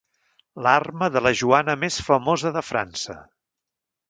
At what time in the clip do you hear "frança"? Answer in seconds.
2.71-3.19